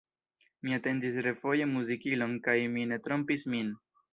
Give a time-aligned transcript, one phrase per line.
[0.67, 3.71] Mi atendis refoje muzikilon kaj mi ne trompis min.